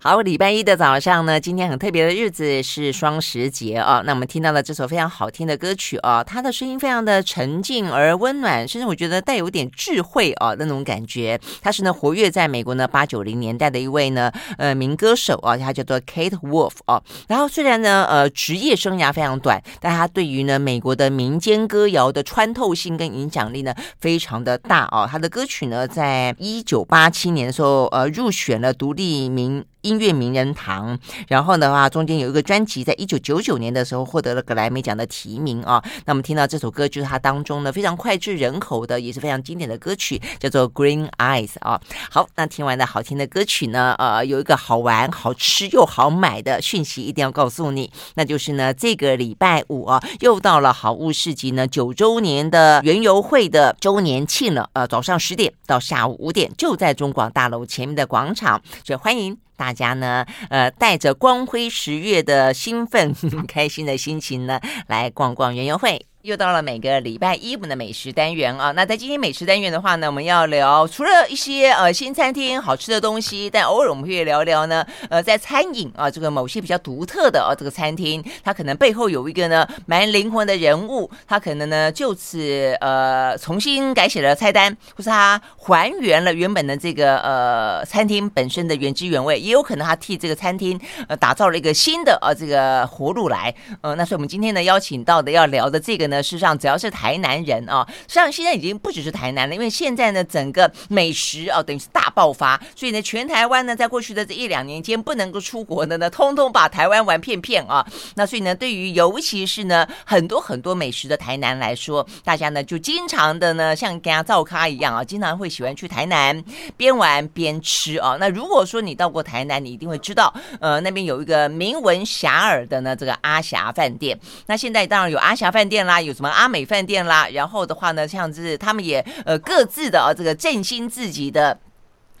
[0.00, 4.00] 好，礼拜一的早上呢，今天很特别的日子是双十节啊。
[4.06, 11.36] 那我们听到了这首非常好听的歌曲啊，它的声音非常的沉静而温暖，甚至我觉得带有点智慧啊那种感觉。
[11.60, 17.02] 他是呢活跃在美国呢八九零年代的一位呢呃民歌手啊，他叫做 Kate Wolf 啊。
[17.26, 25.08] 然后虽然呢呃职业生涯非常短，但他对于呢美国的民间歌谣的穿透性跟影响力呢非常的大啊。
[25.10, 29.64] 他的歌曲呢在一九八七年的时候呃入选了独立名。
[29.88, 30.98] 音乐名人堂，
[31.28, 35.82] 然后的话，中间有一个专辑，在一九九九年的时候获得了格莱美奖的提名啊。
[36.04, 41.80] 那么听到这首歌，就是它当中呢非常脍炙人口的，也是非常经典的歌曲，叫做《Green Eyes》啊。
[42.10, 54.68] 好，那听完的好听的歌曲呢，呃，有一个好玩、好吃又好买的讯息，一定要告诉你，那就是呢，这个礼拜五啊，又到了好物市集呢九周年的园游会的周年庆了。
[54.74, 59.47] 呃，早上十点到下午五点，就在中广大楼前面的广场，所以欢迎。
[59.58, 63.12] 大家呢，呃，带着光辉十月的兴奋、
[63.46, 66.07] 开心的心情呢，来逛逛园游会。
[66.22, 96.22] 又到了每个礼拜一我们的美食单元啊，那在今天美食单元的话呢，我们要聊除了一些呃新餐厅好吃的东西，但偶尔我们会聊聊呢，呃，在餐饮啊这个某些比较独特的啊这个餐厅，它可能背后有一个呢蛮灵魂的人物，他可能呢就此呃重新改写了菜单，或是他还原了原本的这个呃餐厅本身的原汁原味，也有可能他替这个餐厅呃打造了一个新的呃这个活路来，呃，那所以我们今天呢邀请到的要聊的这个呢。
[96.22, 107.86] 事实上，只要是台南人啊，实际上现在已经不只是台南了，因为现在呢，整个美食啊，等于是大爆发，所以呢，全台湾呢，在过去的这一两年间不能够出国的呢，通通把台湾玩遍遍啊。
[108.16, 116.42] 那所以呢，对于尤其是呢，很多很多美食的台南来说，大家呢就经常的呢，像跟他赵咖一样啊，经常会喜欢去台南
[116.76, 118.16] 边玩边吃啊。
[118.18, 124.18] 那如果说你到过台南，你一定会知道，呃，那边有一个名闻遐迩的呢，这个阿霞饭店。
[124.46, 125.97] 那现在当然有阿霞饭店啦。
[126.00, 131.58] 有什么阿美饭店啦，然后的话呢，像是他们也呃各自的啊这个振兴自己的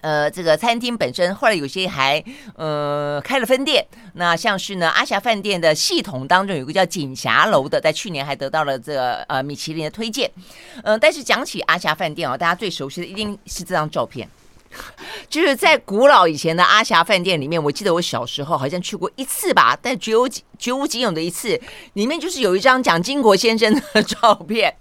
[0.00, 2.22] 呃这个餐厅本身，后来有些还
[2.56, 3.84] 呃开了分店。
[4.14, 10.30] 那像是呢阿霞饭店的系统当中有个叫锦霞楼的，在去年还得到了这个呃米其林的推荐。
[10.82, 14.28] 嗯、但是讲起阿霞饭店哦，大家最熟悉的一定是这张照片。
[15.30, 21.60] 就是在古老以前的阿霞饭店里面，我记得我小时候好像去过一次吧，但只有几绝无仅有的一次，
[21.94, 24.74] 里面就是有一张蒋经国先生的照片。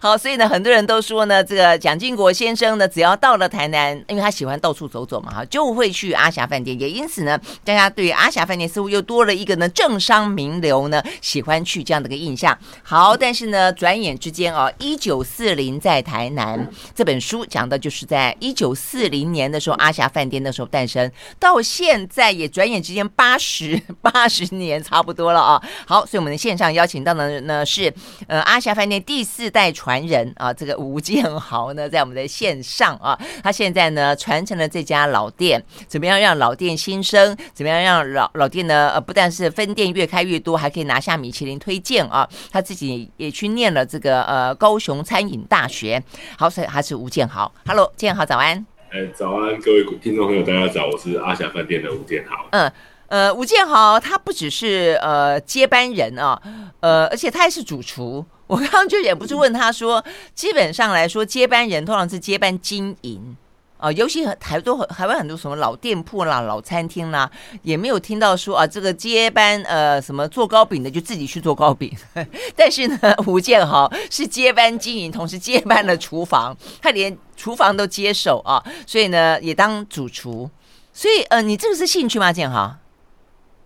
[0.00, 6.78] 好，所以呢，很多人都说呢，这个蒋经国先生呢，只要到了台南，因为他喜欢到处走走嘛，哈，就会去阿霞饭店。
[6.80, 12.58] 也因此呢，大家对于阿霞饭店似乎又多了一个呢政商名流呢喜欢去这样的一个印象。
[12.82, 25.62] 好，但是呢，转眼之间啊，一九四零在台南这本书讲的就是在一九四零年的时候，阿霞饭店那时候诞生，到现在也转眼之间八十八十年差不多多了啊。
[25.86, 27.92] 好，所以我们的线上邀请到的呢是
[28.26, 37.36] 呃阿霞饭店第四代传人啊，这个吴建豪呢，在我们的线上啊，他现在呢传承了这家老店，怎么样让老店新生？
[37.54, 38.90] 怎么样让老老店呢？
[38.94, 42.28] 呃，不但是分店越开越多，还可以拿下米其林推荐啊。
[42.50, 46.02] 他自己也去念了这个呃高雄餐饮大学。
[46.36, 47.52] 好，所以他是吴建豪。
[47.66, 48.66] Hello，建豪早安。
[48.90, 52.46] 哎，早安，各位听众朋友，大家早，我是阿霞饭店的吴建豪。
[52.50, 52.70] 嗯。
[53.12, 56.40] 呃，吴建豪他不只是呃接班人啊，
[56.80, 58.24] 呃，而且他还是主厨。
[58.46, 60.02] 我刚刚就忍不住问他说，
[60.34, 63.36] 基本上来说，接班人通常是接班经营
[63.76, 67.30] 啊、尤其台多台湾很多什么老店铺啦、老餐厅啦，
[67.62, 71.94] 也没有听到说啊，这个接班呃什么做糕饼的就自己去做糕饼。
[72.56, 80.48] 但是呢，吴建豪是接班经营，同时接班了厨房，他连厨房都接手啊，所以呢也当主厨。
[80.94, 82.76] 所以呃，你这个是兴趣吗，建豪？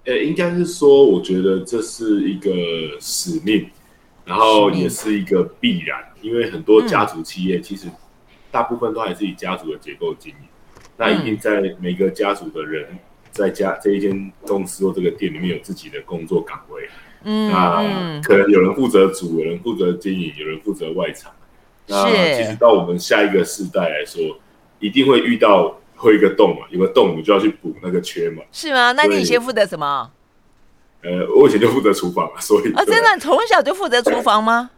[0.07, 2.53] 呃，应该是说，我觉得这是一个
[3.01, 3.69] 使命，
[4.25, 7.89] 然后也是一个必然，因为很多家族企业其实
[8.53, 10.49] 大部分都还是以家族的结构经营，
[10.97, 12.87] 那一定在每个家族的人
[13.33, 16.89] 在家这一间公司或这个店里面有自己的工作岗位，
[17.25, 21.33] 嗯，那可能有人负责主，有人负责经营，有人负责外场，
[21.89, 24.39] 那其实到我们下一个世代来说，
[24.79, 25.77] 一定会遇到。
[25.97, 28.43] 会一个洞嘛，有个洞，你就要去补那个缺嘛。
[28.53, 28.93] 是吗？
[28.93, 30.11] 那你以前负责什么？
[31.03, 34.71] 呃，我以前就负责厨房， 所以啊，真的从小就负责厨房吗？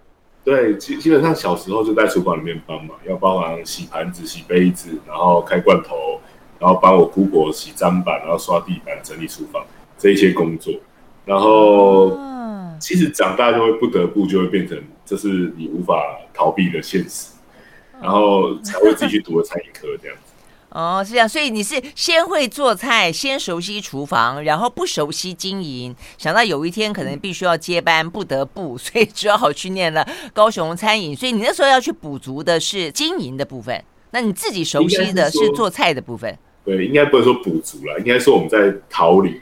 [0.45, 6.21] 对，基基本上小时候就在厨房里面帮忙，要帮忙洗盘子、洗杯子，然后开罐头，
[6.59, 9.65] 然后帮我姑婆洗砧板，然后刷地板、整理厨房
[9.99, 10.73] 这一些工作。
[11.27, 17.33] 然后，嗯、其实长大就会不得不就会变成，这是你无法逃避的现实，
[18.01, 20.28] 然后才会自己去读了餐饮科这样子。
[20.71, 31.17] 哦，是这样，所以你是先会做菜，先熟悉厨房，然后不熟悉经营，想到有一天可能必须要接班，不得不，所以只好去念了高雄餐饮。
[31.17, 36.39] 所以你那时候要去补足的是经营的部分，那你自己熟悉的是做菜的部分。
[36.65, 39.41] 对，应该不能说补足了，应该说我们在逃离，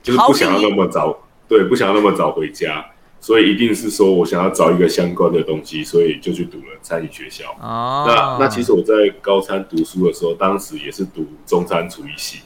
[0.00, 2.86] 就是不想要那么早，对，不想要那么早回家。
[3.20, 7.50] 所以一定是说我想要找一个相关的东西，所以就去读了餐饮学校。
[7.60, 12.40] 哦，那那其实我在高三读书的时候，当时也是读中餐厨艺系，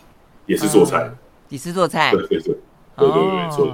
[0.46, 1.12] 也是做菜。
[1.48, 2.10] 你是做菜？
[2.12, 2.56] 对对对，
[2.96, 3.72] 对对对，没错的。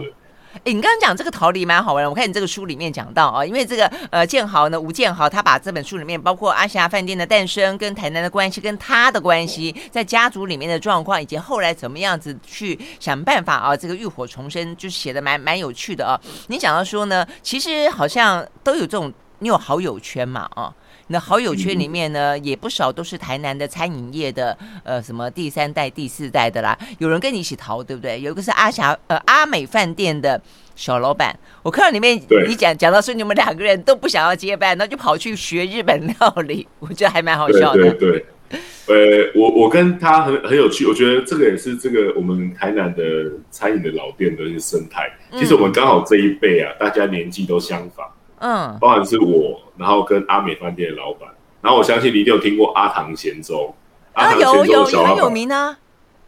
[0.65, 2.09] 哎，你刚刚讲这个逃离蛮好玩。
[2.09, 16.19] 我看你这个书里面讲到啊，因为这个呃建豪呢，吴建豪他把这本书里面包括阿霞饭店的诞生、跟台南的关系、跟他的关系，在家族里面的状况，以及后来怎么样子去想办法啊，这个浴火重生，就写的蛮蛮有趣的啊。
[16.49, 20.75] 你讲到说呢，其实好像都有这种，你有好友圈嘛啊。
[21.09, 26.79] 那好友圈里面呢，也不少都是台南的餐饮业的，呃，什么第三代、第四代的啦。
[26.99, 28.21] 有人跟你一起逃，对不对？
[28.21, 30.41] 有一个是阿霞，呃，阿美饭店的
[30.77, 31.35] 小老板。
[31.63, 36.69] 我看到里面你讲讲到说，你们两个人都不想要接班，那就跑去学日本料理。
[36.79, 37.83] 我觉得还蛮好笑的。
[37.83, 43.03] 对对，对，呃，我我跟他很很有趣，我觉得这个也是这个我们台南的
[43.51, 45.11] 餐饮的老店的一个生态。
[45.33, 48.07] 其实我们刚好这一辈啊，大家年纪都相仿。
[48.41, 51.29] 嗯，包含是我，然后跟阿美饭店的老板，
[51.63, 53.75] 然后我相信你一定有听过阿唐咸粥，
[54.13, 55.79] 啊，有有很有名啊，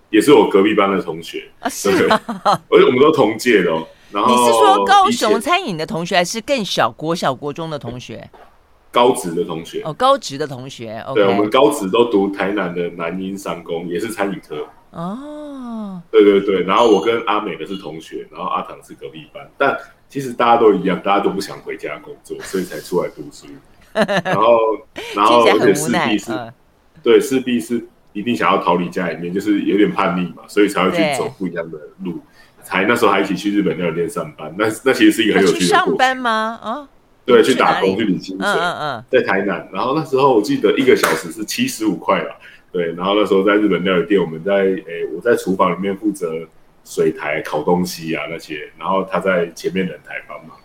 [0.09, 1.51] 也是我隔壁班的同学。
[1.59, 1.91] 啊，是，
[2.69, 3.87] 而且我们都同届的哦。
[4.13, 8.29] 然后你是说高雄餐饮的同学，还是更小国小国中的同学？
[8.91, 9.83] 高职的同学。
[9.85, 16.03] 哦，高职的同学，对，我们高职都读台南的南英商工，也是餐饮科哦。
[16.11, 19.77] 对对对，然后我跟阿美的是同学，然后阿唐是隔壁班，但。
[20.11, 23.47] 其实大家都一样，大家都不想回家工作，所以才出来读书。
[23.95, 24.59] 然后，
[25.15, 26.53] 然后而且势必是，
[27.01, 32.19] 对，势必是一定想要逃离家里面，就是有点叛逆嘛，所以才会去走不一样的路。
[32.65, 35.67] 才那时候还一起去日本料理店上班，那那其实是一个很有趣的。
[35.67, 36.59] 上班吗？
[36.61, 36.89] 啊，
[37.25, 38.49] 对，去打工去领薪水。
[38.49, 39.69] 嗯嗯，在台南。
[39.73, 42.37] 然后那时候我记得一个小时是七十五块吧。
[42.73, 46.47] 对，然后那时候在日本料理店，我们在诶，我在厨房里面负责。
[46.83, 50.57] 水台烤东西啊那些，然后他在前面冷台帮忙。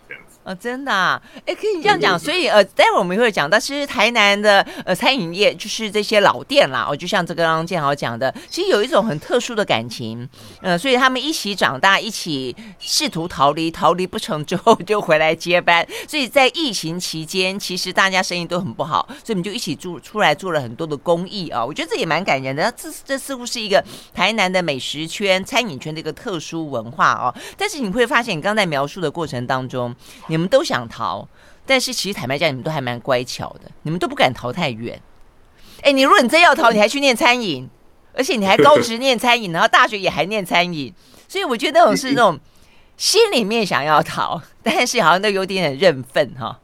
[0.46, 10.28] 啊、哦，真的啊，哎，可以这样讲，所以呃，待会儿我们会讲到，其实台南的呃餐饮业就是这些老店啦，哦，就像这个刚刚建豪讲的，其实有一种很特殊的感情，
[10.62, 23.84] 呃，所以他们一起长大，一起试图逃离，逃离不成之后就回来接班，所以在疫情期间，其实大家生意都很不好，所以我们就一起做出来做了很多的公益啊，我觉得这也蛮感人的，这这似乎是一个
[24.14, 29.92] 台南的美食圈、餐饮圈的一个特殊文化哦，但是你会发现，你刚才描述的过程当中，
[30.28, 31.26] 你你们都想逃，
[31.64, 35.00] 但是其实坦白讲，你们都还蛮乖巧的，你们都不敢逃太远。
[35.80, 37.66] 哎，你如果你真要逃，你还去念餐饮，
[38.12, 40.92] 而且你还高职念餐饮，然后大学也还念餐饮，
[41.26, 42.38] 所以我觉得那种是那种
[42.98, 46.60] 心里面想要逃，但是好像都有点点认份哈。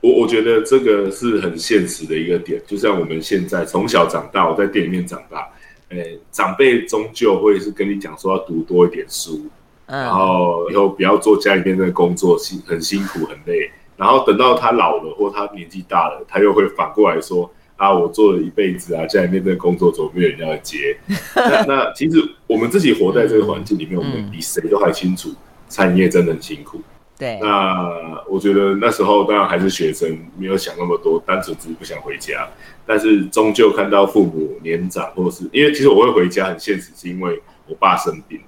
[0.00, 5.48] 我我觉得这个是很现实的一个点，就像我们现在从小长大，我在店里面长大，
[5.90, 9.48] 诶，长辈终究会是跟你讲说要读多一点书。
[9.88, 13.70] 然后以后不要做家里面的工作，辛很辛苦很累。
[13.96, 20.96] 然后等到他老了或他年纪大了，他又会反过来说：“啊，我做了一辈子啊，家里面的工作怎么没有人要接？”
[21.34, 25.30] 那那其实我们自己活在这个环境里面，我们比谁都还清楚，
[25.68, 26.80] 餐饮业真的很辛苦。
[27.18, 27.40] 对。
[27.40, 32.48] 那我觉得那时候当然还是学生，没有想那么多，单纯只是不想回家。
[32.86, 38.40] 但是终究看到父母年长，或者是因为其实我会回家很现实，是因为我爸生病。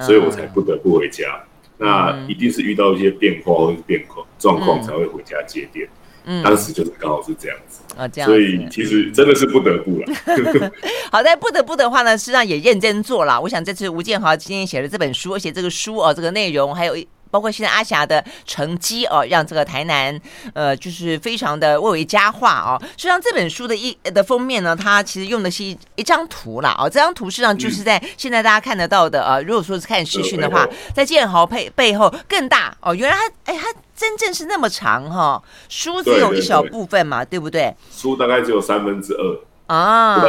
[0.00, 1.44] 所以我才不得不回家，
[1.78, 5.88] 嗯、那一定是遇到一些变化或者是变况状况才会回家接电。
[6.24, 8.28] 嗯，当时就是刚好是这样子啊，这样。
[8.28, 10.06] 所以其实真的是不得不了。
[10.24, 10.72] 嗯、
[11.12, 13.40] 好在不得不的话呢，实际上也认真做了。
[13.40, 16.96] 我想这次吴建豪今天写的这本书，而且这个书哦，这个内容还有。
[17.36, 20.18] 包括现在阿霞的成绩哦，让这个台南
[20.54, 22.80] 呃，就是非常的蔚为佳话哦。
[22.96, 26.74] 实际上这本书的一的封面呢，它其实用的是一一张图啦。
[26.78, 26.88] 哦。
[26.88, 29.42] 这张图实际上就是在现在大家看得到的呃。
[29.42, 32.94] 如果说是看视讯的话，在建豪背背后更大哦。
[32.94, 35.42] 原来它哎，它真正是那么长哈、哦。
[35.68, 37.76] 书只有一小部分嘛，对不对？
[37.94, 39.40] 书大概只有三分之二。
[39.66, 40.22] 啊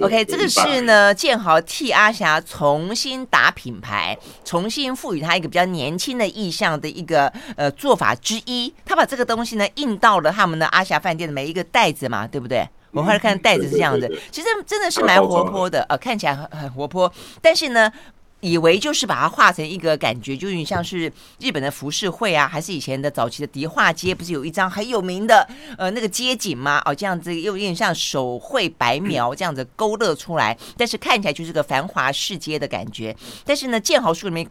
[0.00, 8.72] ，OK，这个是呢，建豪替阿霞重新打品牌，重新赋予他一个比较年轻的意向的一个呃做法之一。
[8.84, 12.68] 他把这个东西呢印到了他们的阿霞饭店的每一个袋子嘛，对不对？
[12.92, 17.12] 我后来看袋子是这样子，其实真的是蛮活泼的，呃，看起来很很活泼。
[17.42, 17.92] 但是呢，
[18.44, 25.48] 以为就是把它画成一个感觉，就有点像是日本的浮世绘啊，还是以前的早期的迪化街，不是有一张很有名的
[25.78, 26.82] 呃那个街景吗？
[26.84, 33.16] 哦，这样子又有点像手绘白描这样子勾勒出来，但是看起来就是个繁华市街的感觉。
[33.46, 34.46] 但是呢，建豪书里面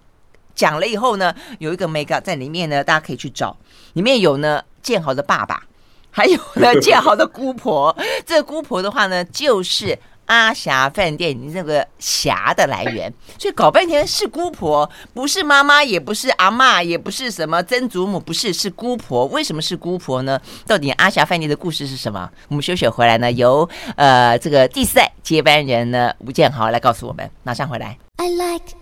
[0.55, 3.55] 讲了以后呢，有一个 mega 在里面呢，大家可以去找，
[3.93, 5.61] 里面有呢建豪的爸爸，
[6.09, 7.95] 还有呢建豪的姑婆。
[8.25, 9.99] 这个姑婆的话呢，就是。
[10.33, 19.27] 阿霞饭店，你这个霞的来源， 所以搞半天是姑婆，不是妈妈，也不是阿嬷，也不是什么曾祖母，不是，是姑婆。
[19.27, 20.41] 为什么是姑婆呢？
[20.65, 22.27] 到底阿霞饭店的故事是什么？
[22.47, 27.29] 我们休息回来呢，由呃这个第四代接班人呢吴建豪来告诉我们。
[27.43, 27.95] 马上回来。
[28.17, 28.73] I like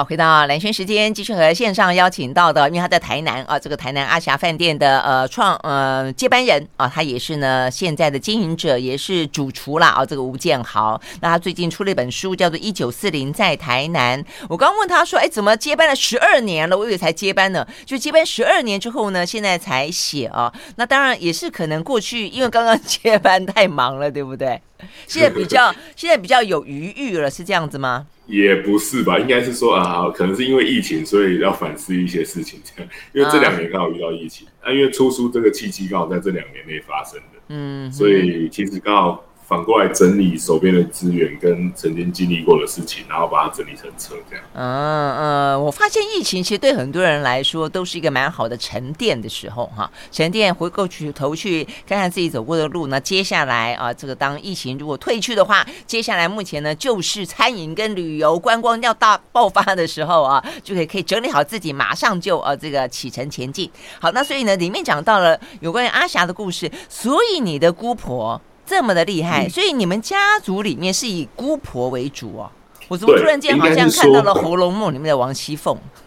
[0.00, 10.98] 好，回到蓝轩时间，继续和线上邀请到的，因为他在台南啊，这个台南阿霞饭店的呃创呃接班人啊，他也是呢现在的经营者，也是主厨啦啊，这个吴建豪。
[11.20, 14.24] 那他最近出了一本书，叫做《一九四零在台南》。
[14.48, 16.78] 我刚问他说，哎，怎么接班了十二年了？
[16.78, 20.50] 我以为才接班呢，就接班十二年之后呢，现在才写啊。
[20.76, 24.62] 那当然也是可能过去因为刚刚接班太忙了，对不对？
[25.06, 28.06] 现在比较现在比较有余裕了，是这样子吗？
[28.30, 32.90] 也不是吧，应该是说啊，可能是因为疫情，所以要反思一些事情，这样。
[33.12, 39.24] 因为这两年刚好遇到疫情，啊，因为出书这个契机刚好在这两年内发生的，嗯，所以其实刚好。
[39.50, 44.44] 反过来整理手边的资源跟曾经经历过的事情，然后把它整理成册这样。
[44.54, 52.86] 嗯嗯，我发现疫情其实对很多人来说都是一个蛮好的沉淀的时候哈，沉淀回过去头去看看自己走过的路。
[52.86, 63.68] 那接下来啊，这个当疫情如果退去的话，接下来目前呢就是餐饮跟旅游观光要大爆发的时候啊，就可以可以整理好自己，马上就呃这个启程前进。
[64.00, 68.40] 好，那所以呢里面讲到了有关于阿霞的故事，所以你的姑婆。
[68.70, 72.48] 这么的厉害，所以你们家族里面是以姑婆为主哦。
[72.86, 75.76] 我怎么突然间好像看到了《红楼梦》里面的王熙凤？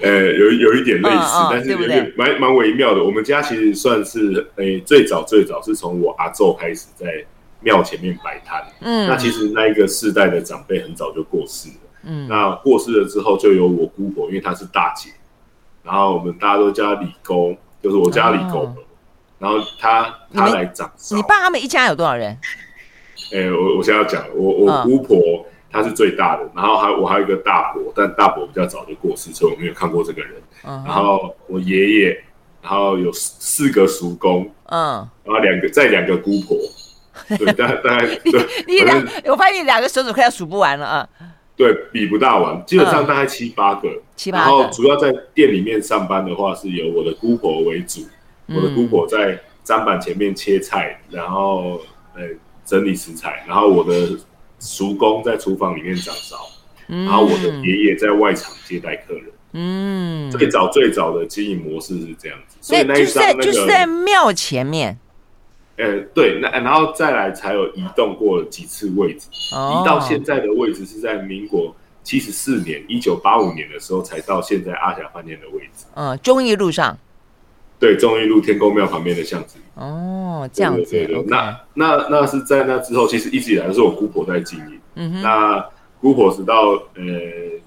[0.00, 3.04] 呃，有有一点类似，哦哦、但是有点蛮蛮微妙的。
[3.04, 7.06] 我们家其实算是，诶，最早最早是从我阿昼开始在
[7.60, 8.64] 庙前面摆摊。
[8.80, 11.74] 嗯，那其实那一个世代的长辈很早就过世了。
[12.04, 15.10] 嗯，那过世了之后，就由我姑婆，因为她是大姐，
[15.82, 18.62] 然后我们大家都叫她李公，就是我家李公。
[18.62, 18.74] 哦
[19.38, 21.16] 然后他他来掌勺。
[21.16, 22.36] 你爸他们一家有多少人？
[23.32, 30.32] 哎、欸，我我现在要讲，我我姑婆她是最大的，嗯、然后还我还有一个大伯，但大伯比较早就过世，所以我没有看过这个人。
[30.64, 32.24] 嗯、然后我爷爷，
[32.62, 36.56] 然后有四个叔公，嗯，然后两个再两个姑婆，
[37.36, 41.08] 对，大概大概 对，你两，我发现你两个手指快要数不完了啊。
[41.54, 44.44] 对，比不大完，基本上大概七八个，七八个。
[44.44, 48.00] 然后主要在店里面上班的话，是由我的姑婆为主。
[48.48, 51.80] 我的姑婆在砧板前面切菜，然后
[52.14, 52.22] 呃
[52.64, 54.18] 整理食材，然后我的
[54.58, 56.36] 叔公在厨房里面掌勺，
[56.88, 59.24] 嗯、然后我的爷爷在外场接待客人。
[59.52, 64.98] 嗯，最早最早的经营模式是这样子，所以那一张那个就是在庙前面。
[65.76, 75.86] 呃，对，那然后再来才有移动过几次位置，哦、移到现在的位置是在民国七十四年一九八五年的时候才到现在阿霞饭店的位置。
[75.94, 76.98] 嗯，忠义路上。
[77.78, 79.58] 对，忠义路天公庙旁边的巷子。
[79.74, 80.90] 哦，这样子。
[80.90, 84.80] 对对对，那那那是在那之后，其实一直以来都是我姑婆在经营。
[84.96, 85.22] 嗯哼。
[85.22, 85.64] 那
[86.00, 87.04] 姑婆直到呃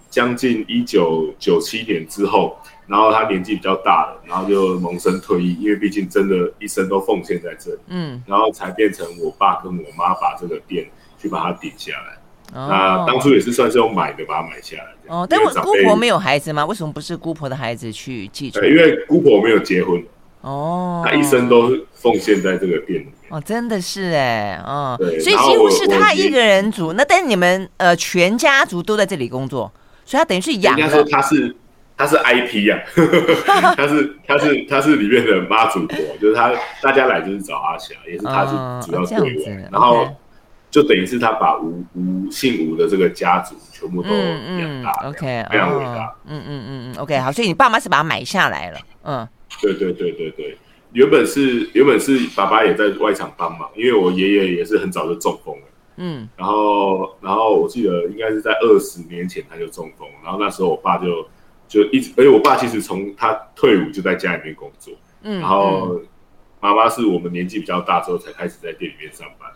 [0.10, 7.80] 将近一九九七年之后，然后她年纪比较大了，然后就萌生退役，因为毕竟真的一生都奉献在这里。
[7.88, 8.22] 嗯。
[8.28, 10.86] 然后才变成我爸跟我妈把这个店
[11.18, 12.18] 去把它顶下来。
[12.54, 12.68] 哦。
[12.70, 14.86] 那当初也是算是用买的把它买下来。
[15.08, 16.66] 哦，但我姑婆没有孩子吗？
[16.66, 18.66] 为什么不是姑婆的孩子去继承？
[18.66, 20.02] 因为姑婆没有结婚
[20.40, 23.14] 哦，她一生都奉献在这个店里面。
[23.30, 26.94] 哦，真的是哎，哦，对，所以几乎是他一个人煮。
[26.94, 29.70] 那但是你们呃全家族都在这里工作，
[30.06, 30.78] 所以他等于是养。
[30.78, 31.54] 应该说她是
[31.98, 32.82] 他是 IP 呀，
[33.76, 40.08] 他是他是他是里面的妈祖婆，就是他大家来就是找阿霞，也是他是主要队员，然后。
[40.72, 49.28] 就等于是他把吴吴姓吴的这个家族全部都养大，OK，非常伟大，嗯嗯嗯嗯，OK，好，所以你爸妈是把它买下来了，嗯，
[49.62, 50.58] 对对对对对，
[50.94, 55.64] 原本是原本是爸爸也在外场帮忙，因为我爷爷也是很早就中风了，
[55.98, 61.28] 嗯，然后然后我记得应该是在二十年前他就中风，然后那时候我爸就
[61.68, 66.00] 就一直，而且我爸其实从他退伍就在家里面工作，嗯，然后
[66.62, 69.50] 妈妈是我们年纪比较大之后才开始在店里面上班。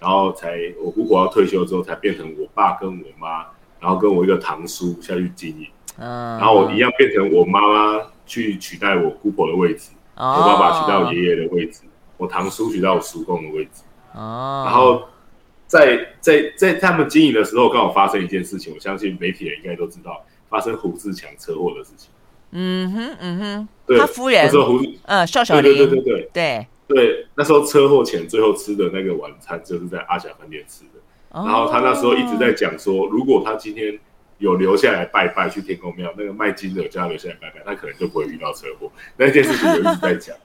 [0.00, 3.46] 然后才我姑婆要退休之后，才变成我爸跟我妈，
[3.78, 5.66] 然后跟我一个堂叔下去经营。
[5.98, 11.82] 嗯，然后我一样变成我妈妈去取代我姑婆的位置，哦、我爸爸取代我爷爷的位置，
[12.16, 13.82] 我堂叔取代我叔公的位置。
[14.14, 15.02] 哦，然后
[15.66, 22.10] 在在在他们经营的时候，刚好发生一件事情，我相信媒体人应该都知道，发生胡志强车祸的事情。
[22.52, 31.00] 嗯哼，嗯哼，对，他夫人那时候胡，嗯，邵小玲，对对对对对对对，那时候车祸前最后吃的那个晚餐就是在阿霞饭店吃的。
[31.32, 33.96] 然后他那时候一直在讲说，如果他今天
[34.38, 38.90] 有留下来拜拜去天公庙，那个卖金的叫他留下来拜拜，他可能就不会遇到车祸。
[39.16, 40.36] 那件事情有一直在讲。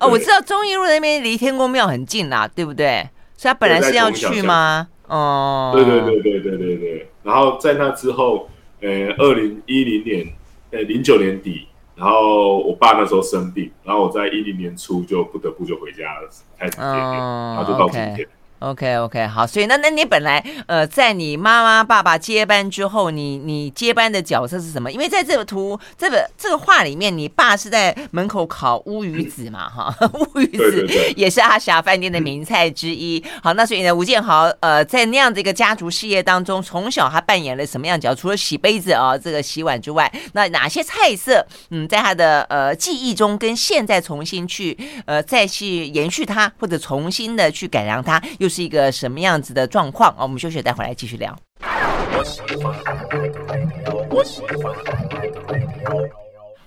[0.00, 3.08] 哦，我知道中一路那边离天公庙很近啦，对不对？
[3.36, 4.86] 所以他本来是要去吗？
[5.06, 7.08] 哦，对对对对对对对。
[7.22, 10.26] 然后在那之后，呃，二零一零年，
[10.72, 18.26] 呃，零九年底，然后我爸那时候生病，然后我在一零年初就不得不就回家了，开始接店，然后就到今天。
[18.64, 24.90] OK OK 好，所以那那你本来呃，在你妈妈爸爸接班之后，你你接班的角色是什么？
[24.90, 29.94] 因为在这个图这个这个画里面，你爸是在门口烤乌鱼子嘛，哈，
[30.34, 33.22] 乌鱼子也是阿霞饭店的名菜之一。
[33.42, 38.14] 好，那所以呢，吴建豪呃，在那样的一个家族事业当中，从小他扮演了什么样角色？
[38.14, 50.22] 除了洗杯子啊、哦，这个洗碗之外，那哪些菜色嗯，在他的呃记忆中跟现在重新去呃再去延续它，或者重新的去改良它，又是一个什么样子的状况啊？
[50.22, 51.36] 我们休息，待会来继续聊。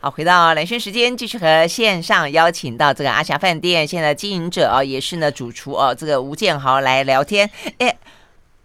[0.02, 7.50] 好，回到兰萱时间，继续和线上邀请到这个阿霞饭店现在的经营者啊，也是呢主厨哦，这个吴建豪来聊天。
[7.78, 7.98] 哎，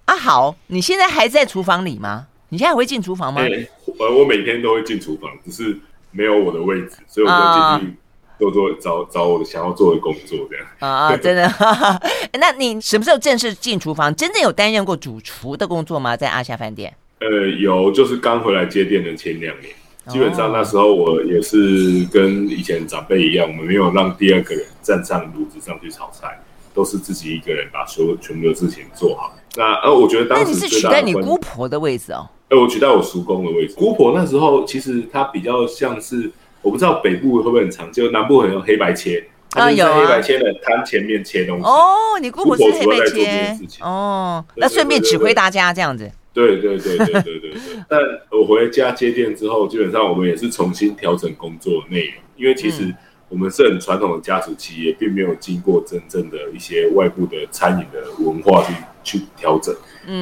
[0.06, 2.26] 阿豪，你现在还在厨房里吗？
[2.48, 3.40] 你现在还会进厨房吗？
[3.42, 5.78] 呃，我每天都会进厨房，只是
[6.10, 7.96] 没有我的位置，所以我就进去。
[8.42, 11.48] 做做找找我想要做的工作这样啊， 真的。
[12.40, 14.12] 那你什么时候正式进厨房？
[14.16, 16.16] 真正有担任过主厨的工作吗？
[16.16, 16.92] 在阿霞饭店？
[17.20, 17.28] 呃，
[17.60, 19.72] 有，就是刚回来接店的前两年，
[20.08, 26.40] 基本上那时候我也是跟以前长辈一样，我们没有让第二个人站上炉子上去炒菜，
[26.74, 29.36] 都是自己一个人把所有全部的事情做好。
[29.54, 32.28] 那呃，我觉得当时那你是取代你姑婆的位置哦？
[32.48, 33.74] 呃，我取代我叔公的位置。
[33.76, 36.32] 姑婆那时候其实她比较像是。
[36.62, 42.18] 我不知道北部会不会很长，就南部很有黑白切啊，有黑白切的摊前面切东西哦。
[42.20, 46.10] 你姑婆是黑白切哦，那顺便指挥大家这样子。
[46.32, 47.52] 对对对对对对对。
[47.88, 48.00] 但
[48.30, 52.94] 我回家接店之后，基本上我们也是重新调整工作内容，因为其实
[53.28, 58.72] 我们是很传统的家族企业，并没有经过真正的一些外部的餐饮的文化去
[59.02, 59.74] 去调整。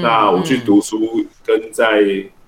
[0.02, 2.02] 那我去读书跟在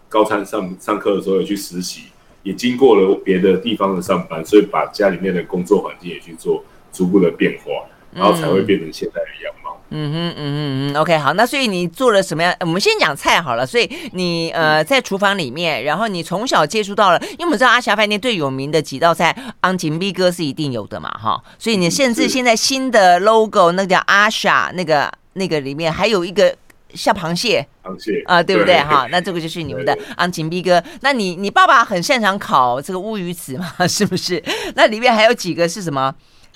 [0.09, 2.05] 高餐上上课的时候有去实习。
[2.43, 7.73] 也经过了别的地方的上班，所以把家里面的工作环境也去做逐步的变化，
[8.13, 9.79] 然后才会变成现在的样貌。
[9.95, 12.55] 嗯哼，嗯哼嗯 OK，好，那所以你做了什么样？
[12.61, 13.67] 我们先讲菜好了。
[13.67, 21.43] 所以你呃在厨房里面，然后你从小接触到了，因为我们知道阿霞饭店最有名的几道菜，昂金逼哥是一定有的嘛，哈。
[21.59, 26.57] 所以你甚至现在新的 logo 那个叫阿霞，那个那个里面还有一个。
[26.95, 29.07] 像螃蟹，螃蟹啊，对不对哈？
[29.11, 30.83] 那这个就是你们的昂金逼哥。
[31.01, 33.67] 那你你爸爸很擅长烤这个乌鱼子嘛？
[33.89, 34.43] 是不是？
[34.75, 36.15] 那里面还有几个是什么？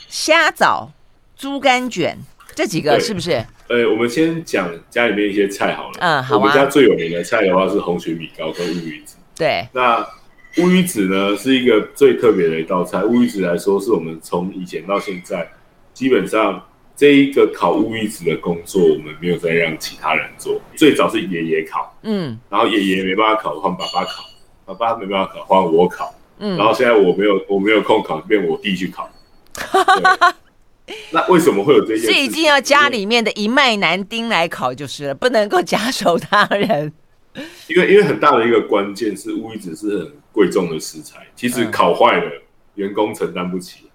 [0.09, 0.91] 虾枣、
[1.37, 2.17] 猪肝卷，
[2.55, 3.45] 这几个是不是？
[3.69, 5.95] 呃，我们先讲家里面一些菜好了。
[6.01, 6.39] 嗯，好啊。
[6.39, 9.17] 我们家最有名的菜的话是红曲米糕跟乌鱼子。
[9.35, 9.67] 对。
[9.73, 10.07] 那
[10.59, 13.03] 乌鱼子呢，是一个最特别的一道菜。
[13.05, 15.49] 乌鱼子来说，是我们从以前到现在
[15.93, 16.63] 基本上。
[16.97, 20.59] 这一个烤乌鱼子的工作，我们没有再让其他人做。
[20.75, 24.25] 最早是爷爷烤，嗯，然后爷爷没办法烤，换爸爸烤，
[24.65, 29.11] 爸爸没办法烤，换我烤，嗯，然后现在我没有我没有空烤，变我弟去烤。
[31.11, 32.07] 那为什么会有这些？
[32.07, 36.93] 是一定要家里面的一脉男丁来烤就是了，不能够假手他人。
[37.69, 42.31] 因为因为很大的一个关键是乌鱼子是很贵重的食材，其实烤坏了，
[42.77, 43.86] 员工承担不起。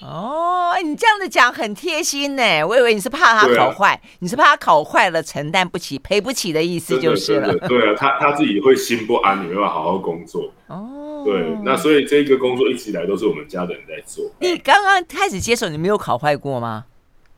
[0.00, 2.64] 哦，你这样子讲很贴心呢。
[2.64, 7.54] 我以为你是怕他考坏，啊、你是怕他考坏了承担不起、赔不起的意思就是了。
[7.68, 10.52] 对啊， 他他自己会心不安，你没办法好好工作。
[10.66, 14.24] 哦，对，那所以这个工作一直以来都是我们家的人在做。
[14.40, 16.86] 你刚刚开始接手，你没有考坏过吗？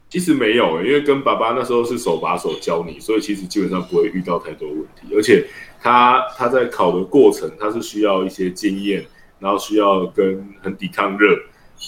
[0.09, 5.15] 其实没有，因为跟爸爸那时候是手把手教你，所以其实基本上不会遇到太多问题。
[5.15, 5.45] 而且
[5.83, 9.05] 他他在考的过程，他是需要一些经验，
[9.41, 11.37] 然后需要跟很抵抗热。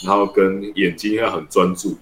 [0.04, 1.96] 然后跟眼睛要很专注，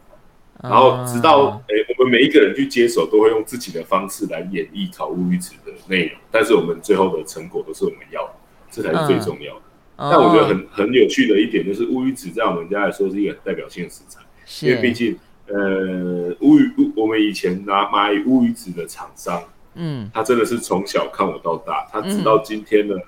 [0.62, 8.34] 然后直到哎，我们每一个人去接手，都会用自己的方式来演绎烤乌鱼子的内容，但是我们最后的成果都是我们要的，
[8.70, 9.60] 这才是最重要的。
[9.96, 14.20] 嗯、但我觉得很很有趣的一点就是，乌鱼子在我们家来说是一个很代表性的食材，
[14.66, 15.16] 因为毕竟
[15.46, 19.40] 呃乌鱼，我们以前拿买乌鱼子的厂商，
[19.74, 23.02] 嗯，他真的是从小看我到大，他直到今天呢，嗯、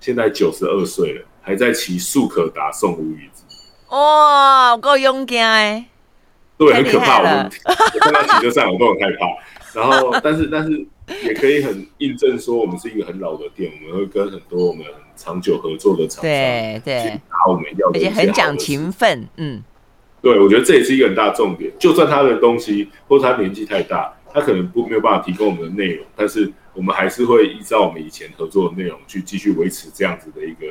[0.00, 3.44] 现在九十二岁了，还在骑速可达送乌鱼子。
[3.90, 5.86] 哇，够勇敢哎！
[6.56, 7.18] 对，很可怕。
[7.18, 9.26] 我们我看到骑车上，我都很害怕。
[9.72, 10.86] 然后，但是但是
[11.24, 19.62] 也可以很印证说，我们是一个很老的店，我们会跟很多我们很长久合作的厂商对对拿我们要的，而且很讲情分，嗯，
[20.20, 21.72] 对，我觉得这也是一个很大的重点。
[21.78, 30.66] 就算他的东西或者他年纪太大，他可能不没有办法提供我们的内容，但是我们还是会依照我们以前合作的内容去继续维持这样子的一个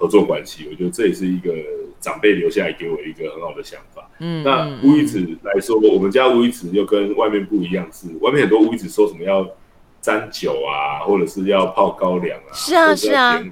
[0.00, 0.66] 合作关系。
[0.70, 1.54] 我觉得这也是一个
[2.00, 4.08] 长辈留下来给我一个很好的想法。
[4.18, 9.46] 嗯，那乌鱼子来说，我们家乌鱼子又跟外面不一样，是外面很多乌鱼子说什么要
[10.00, 13.44] 沾酒啊，或者是要泡高粱啊，是啊是啊，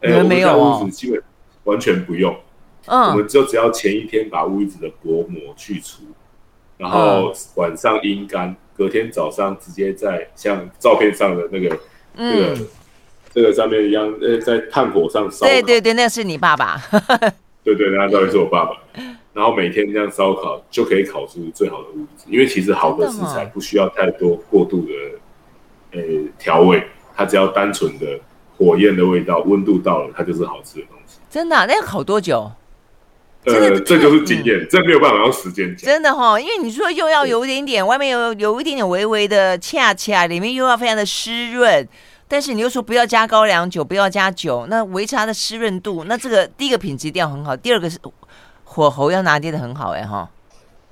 [0.00, 1.22] 哎、欸，没有乌鱼子基本
[1.62, 2.36] 完全不用，
[2.86, 6.02] 嗯，我们就只要前一天把乌鱼子的薄膜去除，
[6.76, 11.78] 然后晚上阴干，隔天早上直接在像照片上的那个
[12.16, 12.66] 那个、嗯、
[13.32, 16.80] 这个上面一样，呃，在炭火上烧，对对对，那是你爸爸，
[17.62, 18.72] 对对，那到底是我爸爸。
[19.32, 26.02] 然后每天这样烧烤就可以烤出最好的物质，因为其实好的食材不需要太多过度的呃
[26.36, 26.82] 调味，
[27.16, 28.18] 它只要单纯的
[28.58, 31.18] 火焰的味道，温度到了，它就是好吃的东西。
[31.30, 31.64] 真的、啊？
[31.66, 32.50] 那要烤多久？
[33.44, 35.86] 呃，这就是经验，这没有办法用时间讲。
[35.86, 41.88] 真的哈、哦，因为你说又要有一点点，外面有有一点点微微的恰恰，里面又要非常的湿润，
[42.30, 47.98] 但是你又说不要加高粱酒，不要加酒，那维持它的湿润度，那这个第一个品质一定要很好，第二个是。
[48.72, 50.30] 火候要拿捏的很好哎哈，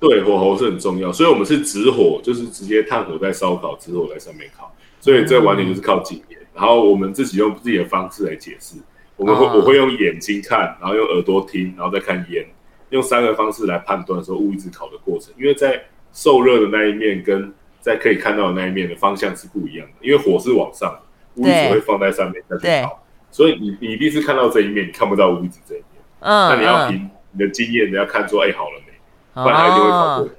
[0.01, 6.37] 对，火候是很重要，所以我们是直火，就是直接炭火在烧烤，直火在上面烤，所以这完全就是靠经验。
[6.53, 8.75] 然后我们自己用自己的方式来解释，
[9.15, 12.45] 我们会我会用眼睛看，然后用耳朵听，然后再看烟，
[12.89, 15.33] 用三个方式来判断说乌鱼子烤的过程。
[15.39, 17.49] 因为在受热的那一面跟
[17.79, 21.08] 在可以看到的那一面的方向是不一样的，因为火是往上，乌
[21.41, 27.09] 鱼子会放在上面再去烤，所以你你一定是看到这一面，你看不到屋子这一面，嗯，那你要凭。
[27.31, 29.43] 你的经验，你要看说，哎、欸，好了没？
[29.43, 30.33] 不然他一定会考过的。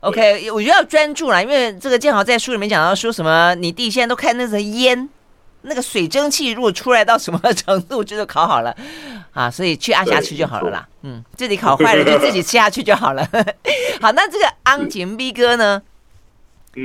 [0.00, 5.10] OK，我觉得要专注啦，因为这个建豪在书里面讲到说什么，你弟现在都看那个烟，
[5.60, 8.74] 那个水蒸气如果出来到什么程度，就是烤好了
[9.34, 10.88] 啊，所以去阿霞吃就好了啦。
[11.02, 13.22] 嗯，自己烤坏了就自己吃下去就好了。
[14.00, 15.82] 好，那这个安景 B 哥呢？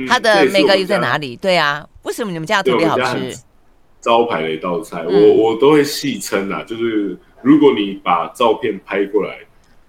[0.06, 1.34] 他的那个又在哪里？
[1.36, 3.34] 对啊，为什么你们家特别好吃？
[4.00, 7.18] 招牌的一道菜，嗯、我我都会戏称啊，就是。
[7.40, 9.38] 如果你把照片拍过来，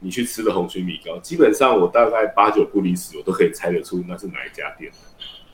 [0.02, 4.92] 你去吃的红曲米糕，基本上我大概八九不离十，我都可以猜得出那是哪一家店。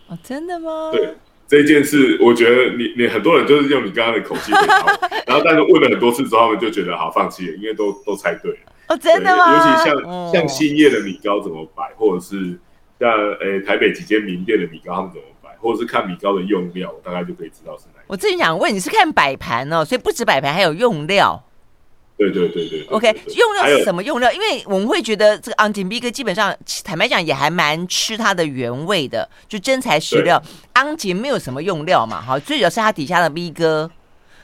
[0.10, 0.92] 哦，真的吗？
[0.92, 1.16] 对，
[1.48, 4.86] 这件事，我觉得你你很多人就是用你刚刚的口气回答，
[5.26, 8.58] 然后但是问了很多次之后，他们就觉得好放弃了，因为都都猜对了。
[8.90, 9.54] 哦，真的吗？
[9.56, 12.60] 尤其像、哦、像兴业的米糕怎么摆，或者是
[13.00, 21.42] 像诶、欸、台北几间名店的米糕他们怎么摆，或者是看米糕的用料，我大概就可以知道是我正想问，你是看摆盘哦，所以不止摆盘，还有用料。
[22.18, 24.32] 对对对对，OK，用料是什么用料？
[24.32, 30.42] 因为我们会觉得这个昂景 B 哥基本上坦白讲也还蛮吃它的原味的，就真材实料。
[30.76, 33.92] 昂景没有什么用料嘛，哈，最主要是它底下的 B 哥。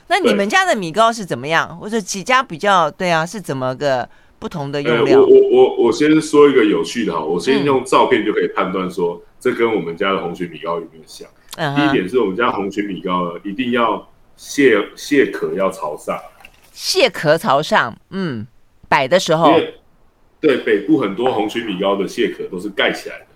[0.08, 1.78] 那你们家的米糕是怎么样？
[1.78, 3.24] 或者几家比较对啊？
[3.24, 4.06] 是怎么个
[4.38, 5.20] 不同的用料？
[5.20, 11.26] 我我我我先说一个有趣的哈，我先用照片就可以判断说、嗯、这跟我们家的红曲米糕有没有像。
[11.56, 16.18] 嗯、第一点是我们家红曲米糕呢，一定要蟹蟹壳要朝上。
[16.72, 18.46] 蟹壳朝上，嗯，
[18.88, 19.52] 摆的时候，
[20.40, 23.26] 对北部很多红曲米糕的蟹壳都是盖起来的。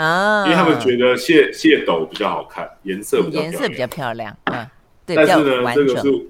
[0.00, 4.66] 啊，因为他们觉得蟹蟹斗比较好看，颜色比较颜色比较漂亮，嗯，
[5.06, 6.26] 对，但是呢，这个是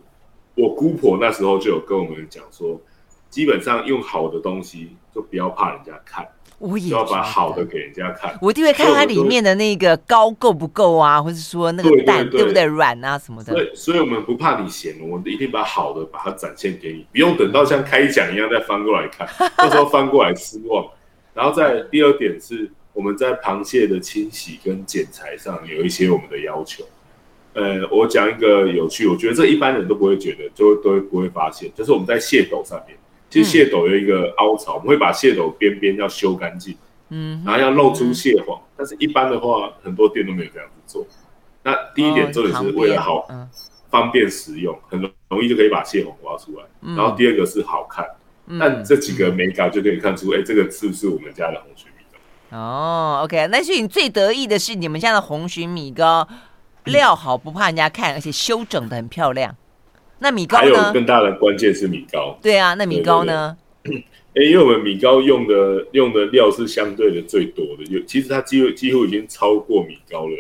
[0.55, 2.81] 我姑婆那时候就有跟我们讲说，
[3.29, 6.25] 基本上用好的东西就不要怕人家看。
[6.59, 13.53] 我也要把好的给人家看，我一定会看它里面的那个膏够不够啊，或者说那个蛋对不对软啊什么的。
[13.53, 20.87] 对，所以我们不怕你嫌，我们一定把好的把它展现给你，不用等到像开奖一样再翻过来看， 到时候翻过来失望。
[21.35, 26.83] 然后在第二点是，我们在螃蟹的清洗跟剪裁上有一些我们的要求。
[27.53, 32.97] 呃，我讲一个有趣，我觉得这一般人都不会觉得，就都不会发现，就是我们在蟹斗上面。
[33.29, 36.77] 其实蟹斗有一个凹槽，我们会把蟹斗边边要修干净，
[37.11, 38.61] 嗯，然后要露出蟹黄。
[38.77, 41.07] 但是一般的话，很多店都没有这样子做。
[41.63, 43.27] 那第一点做的是为了好
[43.91, 46.65] 方便食用，很容易就可以把蟹黄挖出来。
[46.95, 48.07] 然后第二个是好看，
[48.61, 52.57] 但这几个美感就可以看出，哎，这个是不是我们家的红蟳米糕？
[52.57, 56.29] 哦，OK，那所以你最得意的是你们家的红蟳米糕，
[56.85, 59.57] 料好不怕人家看，而且修整的很漂亮。
[60.19, 60.63] 那米糕呢？
[60.63, 62.39] 还有更大的关键是米糕。
[62.43, 63.57] 对啊，那米糕呢？
[64.35, 70.37] 哎， 因为我们米糕用的用的料是相对的最多的，有其实它几乎几乎已经超过米糕了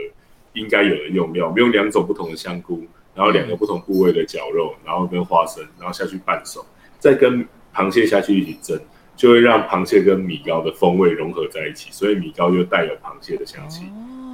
[0.54, 1.46] 应该有的用料。
[1.46, 2.84] 我们用两种不同的香菇，
[3.14, 6.64] 然后两个不同部位的绞肉，然后跟花生，然后下去拌熟，
[6.98, 8.80] 再跟螃蟹下去一起蒸，
[9.14, 13.84] 就会让螃蟹跟米糕的风味融合在一起，所以米糕又带有螃蟹的香气。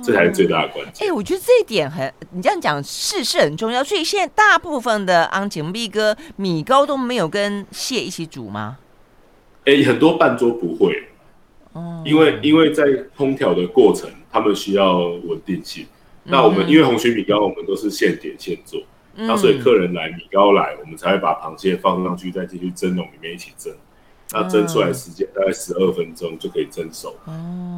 [0.02, 1.06] 这才是最大的关键。
[1.06, 3.84] 哎、欸，我觉得这一点很，你这样讲是是很重要。
[3.84, 8.78] 所以现在大部分的安景碧哥米糕都没有跟蟹一起煮吗？
[9.64, 11.04] 哎、欸，很多半桌不会，
[11.72, 12.84] 哦，因为因为在
[13.16, 15.86] 烹调的过程，他们需要稳定性。
[16.24, 18.80] 那我们、嗯、因为红曲米糕，我们都是现点现做，
[19.14, 23.72] 那、嗯、所以客人来米糕来，我们才会把螃蟹放上去，再进去蒸笼里面一起蒸。
[24.32, 27.14] 那蒸出来时间大概十二分钟就可以蒸熟，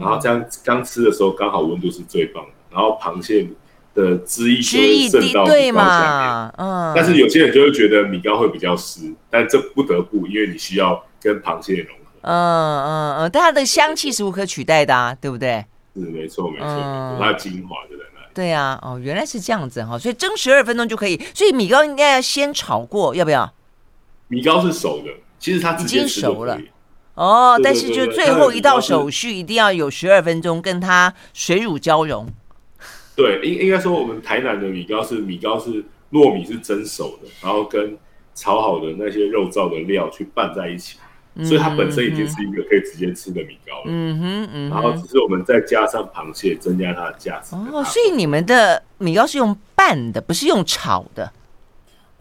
[0.01, 3.47] 然后这样刚吃的时候刚好温度是最棒的，然后螃蟹
[3.95, 6.55] 的汁液就会渗到米糕下面。
[6.59, 12.03] 嗯，但是有些人就会觉得米糕会比较湿，但这不得不，因为你需要跟螃蟹融合。
[12.23, 15.65] 嗯嗯嗯，但它的香气是无可取代的啊，对不对？
[15.95, 18.27] 是没错没错，嗯、它的精华就在那里。
[18.33, 23.53] 对啊，哦，原来是这样子哈，所以蒸十二分钟就可以，所以米糕应该要先炒过，要不要？
[24.29, 25.11] 米糕是熟的。
[25.45, 26.59] 其实它已经熟了
[27.17, 32.27] 哦，但是就最后一道手续一定要有十二分钟，跟它水乳交融。
[33.15, 37.95] 对，应应该说我们台南的米糕是米糕是糯米是蒸熟的，然后跟
[38.35, 40.97] 炒好的那些肉燥的料去拌在一起，
[41.35, 43.85] 嗯、所以它本身已经是一个可以直接吃的米糕了。
[43.89, 47.55] 嗯哼，嗯哼，然后只是我们再加上螃蟹，增加它的价值。
[47.55, 51.31] 哦，所以你们的米糕是用拌的，不是用炒的。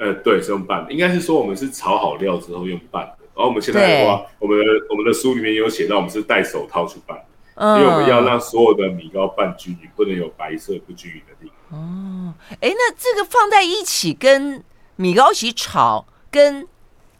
[0.04, 3.18] 呃，对，是用拌的，应该是说我们是炒好料之后用拌的。
[3.34, 7.18] 然后我们现在的话，我们的我们的书里面有写到，我们是戴手套去拌，
[7.56, 11.80] 嗯，因为我们要让所有的米糕拌均匀，不能有白色不均匀的地方。
[11.80, 14.62] 哦，哎，那这个放在一起跟
[14.98, 16.68] 米糕一起炒，跟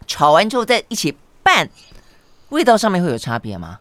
[0.06, 1.70] 炒完之后再一起拌，
[2.50, 3.80] 味道上面会有差别吗？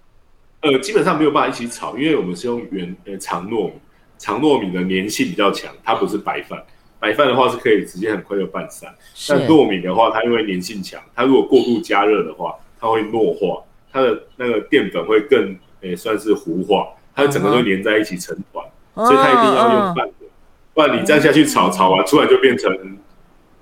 [0.60, 3.72] 呃，基本上没有办法一起炒，因为我们是用原呃长糯米，
[4.16, 6.64] 长糯米的粘性比较强，它不是白饭。
[7.02, 8.88] 白饭的话是可以直接很快就拌散，
[9.28, 15.48] 但糯米的话，它因为粘性强，它如果过度加热的话，它会糯化，它的那个淀粉会更
[15.80, 20.26] 诶、欸、算是糊化，它整个都粘在一起成团，嗯，所以它一定要用拌的，
[20.74, 22.72] 不然你这样下去炒，炒完出来就变成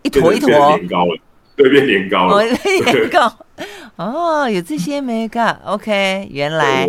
[0.02, 0.50] 一坨一坨。
[0.50, 1.18] 年糕了，
[1.56, 3.32] 对，变年糕了，年糕
[3.96, 6.86] 哦，有这些没干，OK，原来。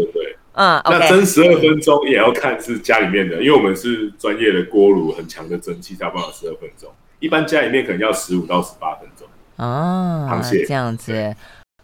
[0.54, 6.90] 嗯，okay, 那蒸十二分钟也要看是家里面的，因为我们是专业的锅炉，很强的蒸汽，才有办法十二分钟。
[7.20, 9.28] 一般家里面可能要十五到十八分钟。
[9.58, 11.36] 哦，螃蟹这样子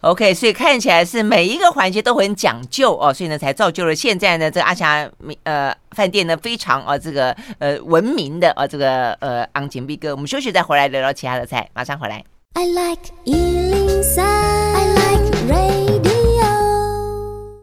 [0.02, 5.10] ，OK，所以看起来是每一个环节都很讲究哦，所以呢才造就了现在呢这个阿霞
[5.44, 10.12] 呃饭店呢非常啊、哦、这个呃闻名的啊、哦、这个呃昂景碧哥。
[10.12, 12.24] 我们休息再回来聊聊其他的菜，马上回来。
[12.54, 13.12] I like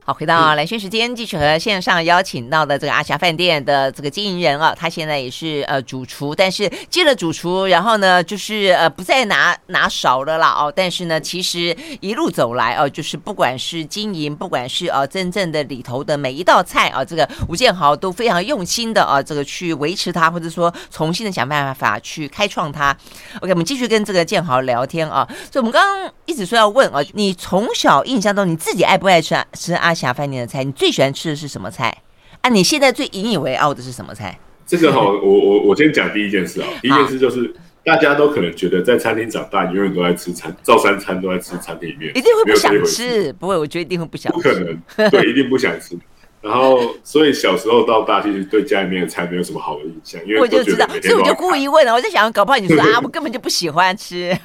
[0.07, 10.71] 好，回到蓝轩时间，继续和线上邀请到的这个阿霞饭店的这个经营人啊，他现在也是呃主厨，但是接了主厨，然后呢，就是呃不再拿拿勺了啦哦。
[10.77, 22.95] 但是呢，其实一路走来哦，就是不管是经营，不管是呃真正的里头的每一道菜啊，这个吴建豪都非常用心的啊，这个去维持它，或者说重新的想办法去开创它。
[23.41, 25.27] OK，我们继续跟这个建豪聊天啊。
[25.51, 31.97] 所以我们刚刚一直说要问啊，你从小印象中你自己爱不爱吃吃阿霞饭店的菜，你最喜欢吃的是什么菜？
[32.41, 34.39] 啊，你现在最引以为傲的是什么菜？
[34.67, 36.69] 这个哈，我我我先讲第一件事啊。
[36.83, 37.55] 第一件事就是
[37.85, 43.33] 大家都可能觉得在餐厅长大，永远都在吃餐，照三餐都在吃餐厅里面，一定会不想吃。
[43.35, 44.37] 不会，我觉得一定会不想吃。
[44.37, 45.97] 不可能，对， 一定不想吃。
[46.41, 54.37] 然后，所以小时候到大，其实对家里面的菜没有什么好的印象，因为我就知道，所以我就故意问了，我在想，搞不好你说 啊，我根本就不喜欢吃。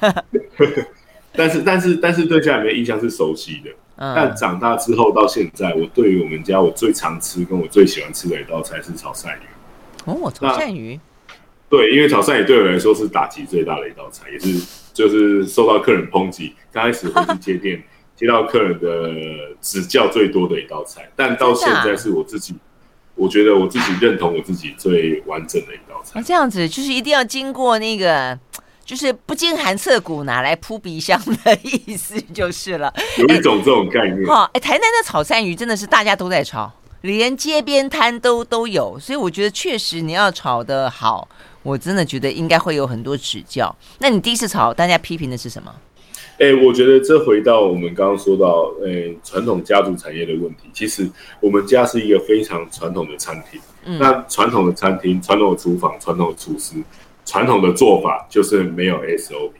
[1.32, 3.70] 但是，但是，但是对家里面印象是熟悉的。
[4.02, 9.40] 但长大之后到现在，我对于我们家我最常吃跟我最喜欢吃的一道菜是炒鳝鱼。
[10.06, 10.98] 哦，炒鳝鱼。
[11.68, 16.54] 对，因为炒鳝鱼对我来说是打击最大的一道菜，也是就是受到客人抨击。
[16.72, 17.82] 刚开始回去接店，
[18.16, 21.10] 接到客人的指教最多的一道菜。
[21.14, 22.54] 但到现在是我自己，
[23.14, 26.18] 我觉得我自己认同我自己最完整的一道菜。
[26.18, 28.38] 啊，这样子就是一定要经过那个。
[28.90, 32.92] 就是不经寒彻骨，拿来扑鼻香的意思就是了。
[33.18, 34.26] 有一种这种概念。
[34.26, 36.68] 哈、欸，哎、欸，台南的炒鳝鱼真的是大家都在炒，
[37.02, 41.28] 连街边摊都都有，所以我觉得确实你要炒的好，
[41.62, 43.72] 我真的觉得应该会有很多指教。
[44.00, 45.72] 那你第一次炒，大家批评的是什么？
[46.40, 50.68] 哎、欸，我觉得这回到我们刚刚说到，呃、欸，传统家族产业的问题。
[50.74, 56.74] 其实我们家是一个非常传统的餐厅，嗯、那传统的餐厅、传统的厨房、传统的厨师。
[57.30, 59.52] 传统的做法就是没有 SOP，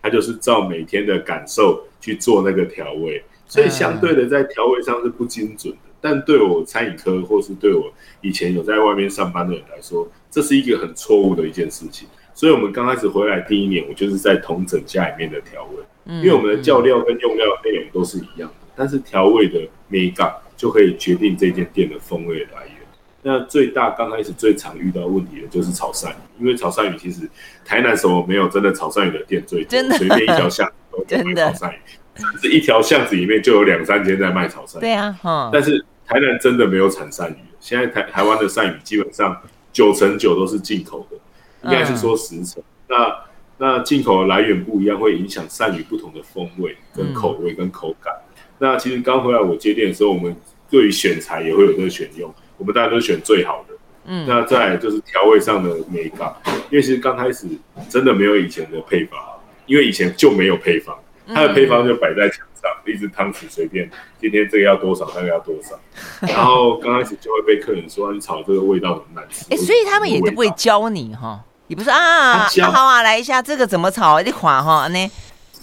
[0.00, 5.90] 它就是照每天的感受去做那个调味，所以相对的在调味上是不精准的。
[6.00, 12.08] 但对我餐饮科或是对我以前有在外面上班的人来说，这是一个很错误的一件事情。
[12.32, 22.77] 所以我们刚开始回来第一年，我就是在同整家里面的调味，因为我们的酱料跟用料内容都是一样的，但是调味的美感就可以决定这间店的风味来源。
[23.22, 27.28] 那最大刚开始最常遇到问题的就是炒鳝鱼，因为炒鳝鱼其实
[27.64, 31.76] 台南什么没有真的炒鳝鱼的店最多，真的随便一条巷子都在卖炒鳝鱼，
[32.14, 34.80] 甚至一条巷子里面就有两三间在卖炒鳝鱼。
[34.80, 39.36] 对啊，嗯、但是台南真的没有产鳝鱼，现在台台湾的鳝鱼基本上
[39.72, 41.16] 九成九都是进口的，
[41.64, 42.62] 应该是说十成。
[42.62, 43.16] 嗯、那
[43.58, 48.14] 那进口的来源不一样，会影响鳝鱼不同的风味、跟口味、跟口感。
[48.14, 50.34] 嗯、那其实刚回来我接店的时候，我们
[50.70, 53.74] 对于选材也会有这个选用，我们大家都选最好的。
[54.10, 56.34] 嗯，那再来就是调味上的美感，
[56.70, 57.46] 因为其实刚开始
[57.90, 59.18] 真的没有以前的配方，
[59.66, 60.96] 因为以前就没有配方，
[61.34, 65.78] 它的配方就摆在墙上，一只汤匙随便，今天这个要多少，那个要多少，
[66.26, 69.44] 然后刚开始就会被客人说你炒这个味道很难吃。
[69.50, 75.10] 哎、欸，所以他们也都不会教你哈，也不是啊，啊好啊，来一下这个怎么炒，你滑哈呢？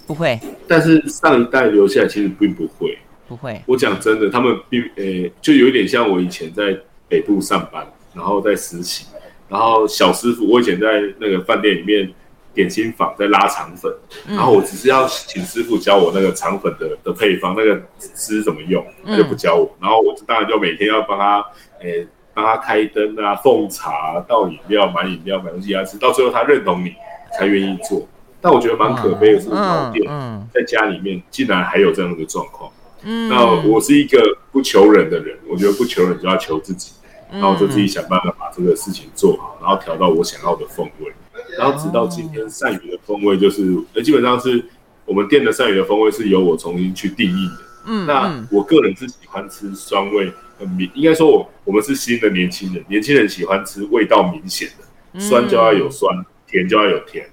[0.06, 0.40] 不会。
[0.68, 2.96] 但是上一代留下来其实并不会，
[3.28, 3.62] 不会。
[3.66, 7.86] 我讲真的，他们并诶、欸，就有一点像我以前在北部上班。
[8.16, 9.08] 然后在实习，
[9.50, 12.10] 然后小师傅，我以前在那个饭店里面
[12.54, 13.94] 点心坊在拉肠粉，
[14.26, 21.46] 然后我只是要请师傅教我那个肠粉的的配方，那个汁怎么用，他就不教我，然后我当然就每天要帮他，
[21.82, 26.94] 诶，帮他开灯啊，奉茶、倒饮料、买饮料、买东西给他吃，到最后他认同你
[27.38, 28.08] 才愿意做。
[28.40, 30.10] 但我觉得蛮可悲的是，老店
[30.54, 32.72] 在家里面竟然还有这样的状况。
[33.06, 34.20] 嗯，那我是一个
[34.52, 36.91] 不求人的人，我觉得不求人就要求自己。
[37.32, 41.12] 那我就自己想办法把这个事情做好，然后调到我想要的风味，
[41.58, 44.63] 然后直到今天鳝鱼的风味就是，呃，基本上是
[45.06, 47.58] 我们店的鳝鱼的风味是由我重新去定义的。
[47.88, 56.15] 嗯，那我个人是喜欢吃酸味很明，应该说我我们是新的年轻人，年轻人喜欢吃味道明显的，酸就要有酸，
[56.48, 57.28] 甜就要有甜，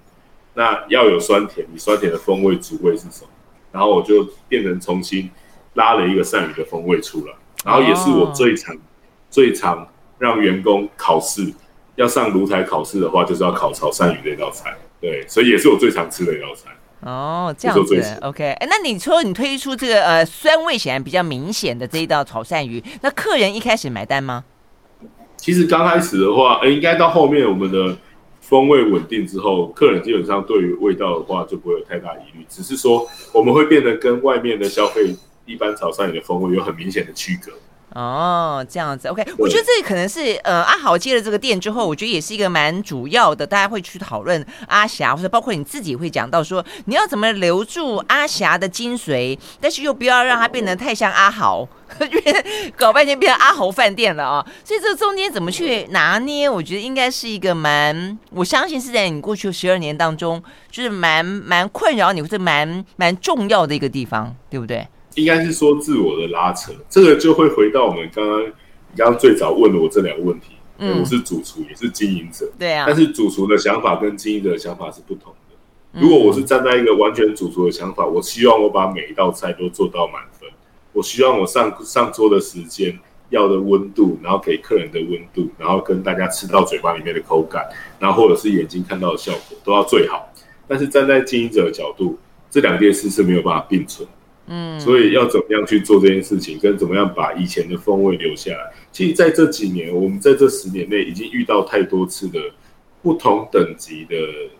[0.54, 3.28] 那要有酸甜，你酸甜的风味主味是什么？
[3.70, 5.30] 然后我就变成重新
[5.74, 7.32] 拉了一个鳝鱼的风味出来，
[7.64, 8.76] 然后也是我最常。
[9.30, 11.50] 最常让员工考试
[11.96, 14.76] 要上炉台考试的话，就是要考炒鳝鱼这道菜。
[15.00, 16.70] 对，所以也是我最常吃的一道菜。
[17.00, 18.44] 哦，这样子，OK。
[18.44, 24.44] 哎，那你说你推出这个呃酸味显然比较明显的这一道炒鳝鱼，那客人一开始买单吗？
[25.38, 27.96] 其实刚开始的话，呃，应该到后面我们的
[28.42, 37.52] 风味稳定之后，客人基本上对于味道的话就不会有太大疑虑，只是说我们会变得跟外面的消费一般炒鳝鱼的风味有很明显的区隔。
[37.94, 51.68] 哦，这样子，OK，我觉得这可能是呃阿豪接了这个店之后，我觉得也是一个蛮主要的，大家会去讨论阿霞，或者包括你自己会讲到说，你要怎么留住阿霞的精髓，但是又不要让它变得太像阿豪，
[52.00, 64.88] 因为搞半天变成阿豪饭店了啊，所以这中间怎么去拿捏，我觉得应该是一个蛮，我相信是在你过去十二年当中，就是蛮蛮困扰你或者蛮蛮重要的一个地方，对不对？
[65.14, 68.52] 应该是说自我的拉扯，这个就会回到我们刚刚你
[68.96, 70.52] 刚刚最早问了我这两个问题。
[70.78, 72.84] 嗯，我是主厨，也是经营者，对啊。
[72.86, 76.00] 但是主厨的想法跟经营者的想法是不同的。
[76.00, 80.48] 如果我是站在一个完全主厨的想法，我希望我把每一道菜都做到满分。
[80.92, 82.98] 我希望我上上桌的时间
[83.28, 87.64] 要的温度，然后给客人的温度，然后跟大家吃到嘴巴里面的口感，
[88.00, 90.32] 然后或者是眼睛看到的效果都要最好。
[90.66, 92.18] 但是站在经营者的角度，
[92.50, 94.08] 这两件事是没有办法并存。
[94.48, 98.72] 嗯，所以要怎么样去做这件事情，跟怎么样把以前的风味留下来？
[98.90, 102.40] 其实在这几年，我们在这十年内已经遇到太多次的
[103.02, 104.16] 不同等级的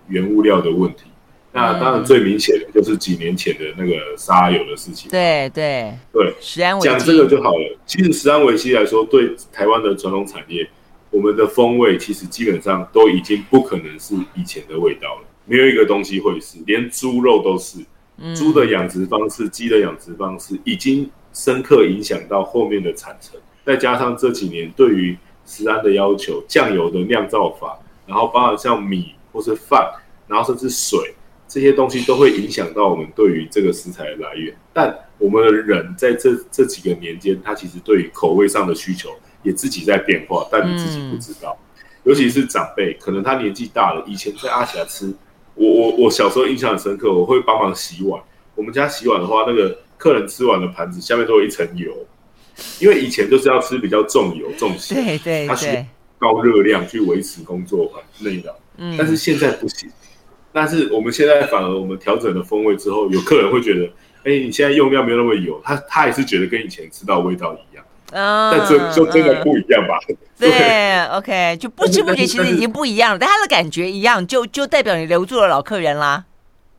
[0.09, 1.05] 原物料的问题。
[1.53, 5.11] 那当然最明显的就是几年前的那个沙油的事情。
[5.11, 7.79] 对对对，食安，讲这个就好了。
[7.85, 10.67] 其实食安危机来说，对台湾的传统产业，
[11.11, 15.25] 我们的风味其实基本上都已经不可能是以前的味道了。
[15.45, 17.81] 没有一个东西会是，连猪肉都是。
[18.37, 23.41] 猪的养殖方式，鸡的养殖方式，已经深刻影响到后面的产程。
[23.65, 29.93] 再加上这几年对于食安的要求，酱油的酿造法，然后包括像米或是饭，
[30.27, 31.15] 然后甚至水
[31.49, 34.55] 这些东西，都会影响到我们对于这个食材的来源。
[34.73, 39.11] 但我们的人在这这几个年间，他其实对于口味上的需求
[39.43, 41.57] 也自己在变化，但你自己不知道。
[42.05, 45.13] 尤其是长辈，可能他年纪大了，以前在阿霞吃。
[45.55, 48.23] 我我我小时候印象很深刻，我会帮忙洗碗。
[48.55, 51.91] 我们家洗碗的话，那个客人吃完的盘子下面都有一层油，
[52.81, 55.85] 因为以前就是要吃比较重油重咸，对对，它是
[56.19, 58.55] 高热量去维持工作环内的。
[58.77, 59.91] 嗯，但是现在不行。
[60.53, 63.87] 但是我们现在反而我们调整了风味之后，有客人会觉得，
[64.25, 67.72] 哎，你现在用料没有那么油，他他也是觉得跟以前吃到味道一样。
[68.13, 69.99] 嗯，但真就真的不一样吧？
[70.39, 76.25] 对， 对，OK，就不知不觉其实已经不一样了，但他的感觉一样，就就代表你留住了老客人啦。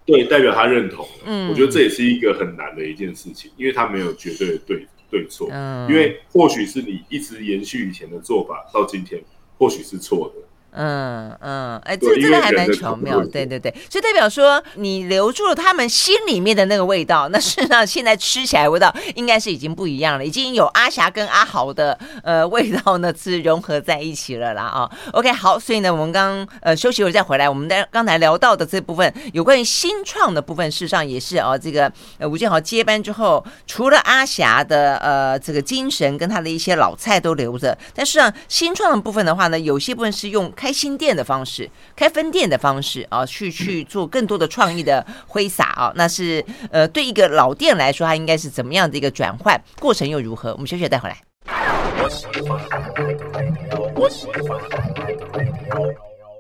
[0.06, 1.08] 对，代表他认同。
[1.26, 9.22] 嗯，我觉得这也是一个很难的一件事情，因为他没有绝对的对对错，嗯，因为或许是你一直延续以前的做法到今天，
[9.58, 10.43] 或许是错的。
[10.76, 24.90] 嗯嗯，哎，这这个还蛮巧妙，对对对，所以代表说你留住了他们心里面的那个味道，那事实上现在吃起来味道应该是已经不一样了，已经有阿霞跟阿豪的呃味道呢是融合在一起了啦啊。
[25.14, 40.52] OK，好，所以呢我们刚呃休息会再回来，我们在刚才聊到的这部分有关于新创的部分，事实上也是哦，这个呃吴建豪接班之后，除了阿霞的呃这个精神跟他的一些老菜都留着，但事实上新创的部分的话呢，有些部分是用。
[40.64, 46.42] 开新店的方式，开分店的方式啊，去去做更多的创意的挥洒啊，那是
[46.72, 50.54] 呃，对一个老店来说，它应该是怎么样的一个转换过程又如何？
[50.54, 51.18] 我们小雪带回来。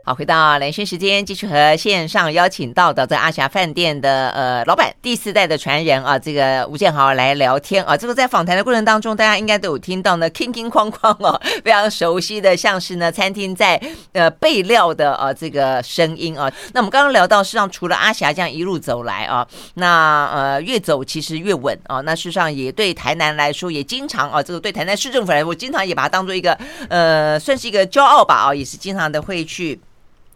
[0.05, 7.95] 好，回到连线时间，继续和线上邀请到的在阿霞饭店的呃老板第四代的传人啊，这个吴建豪来聊天啊。
[7.95, 13.81] 这个在访谈的过程当中，大家应该都有听到呢，哐哐哐哐哦，非常熟悉的，像是呢餐厅在
[14.11, 16.51] 呃备料的啊这个声音啊。
[16.73, 22.01] 那我们刚刚聊到，事实上除了阿霞这样一路走来啊，那呃越走其实越稳啊。
[22.01, 29.79] 那事实上也对台南来说，也经常啊，这个对台南市政府来说，经常也把它当做一个呃算是一个骄傲吧啊，也是经常的会去。